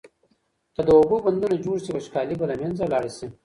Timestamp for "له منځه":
2.49-2.85